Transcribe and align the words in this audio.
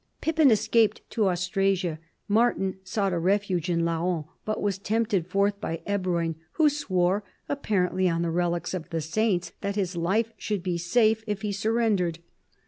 Pippin 0.19 0.49
escaped 0.49 1.07
to 1.11 1.29
Austrasia; 1.29 1.99
Martin 2.27 2.79
sought 2.83 3.13
a 3.13 3.19
refuge 3.19 3.69
in 3.69 3.85
Laon, 3.85 4.25
but 4.45 4.59
was 4.59 4.79
tempted 4.79 5.27
forth 5.27 5.61
by 5.61 5.83
Ebroin, 5.85 6.33
who 6.53 6.69
swore, 6.71 7.23
apparently 7.47 8.09
on 8.09 8.23
the 8.23 8.31
relics 8.31 8.73
of 8.73 8.89
the 8.89 8.99
saints, 9.01 9.51
that 9.61 9.75
his 9.75 9.95
life 9.95 10.33
should 10.39 10.63
be 10.63 10.79
safe 10.79 11.23
if 11.27 11.43
he 11.43 11.51
surrendered. 11.51 12.17